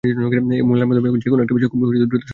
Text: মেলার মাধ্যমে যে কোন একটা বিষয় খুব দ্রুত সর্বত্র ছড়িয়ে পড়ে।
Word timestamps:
মেলার 0.69 0.87
মাধ্যমে 0.89 1.21
যে 1.23 1.27
কোন 1.31 1.39
একটা 1.43 1.55
বিষয় 1.57 1.71
খুব 1.73 1.79
দ্রুত 1.79 1.97
সর্বত্র 2.01 2.07
ছড়িয়ে 2.07 2.09
পড়ে। 2.11 2.25